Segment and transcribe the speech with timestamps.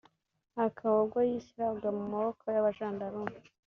[0.65, 3.37] akaba ubwo yishyiraga mu maboko y’abajandarume